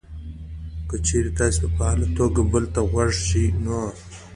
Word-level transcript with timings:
که 0.87 0.95
چېرې 1.07 1.31
تاسې 1.37 1.59
په 1.63 1.69
فعاله 1.77 2.07
توګه 2.17 2.41
بل 2.51 2.63
ته 2.73 2.81
غوږ 2.89 3.11
شئ 3.27 3.45
نو: 3.63 3.79